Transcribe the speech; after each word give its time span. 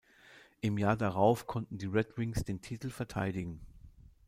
Im 0.61 0.79
Jahr 0.79 0.97
darauf 0.97 1.45
konnten 1.45 1.77
die 1.77 1.85
Red 1.85 2.17
Wings 2.17 2.43
den 2.43 2.59
Titel 2.59 2.89
verteidigen. 2.89 3.61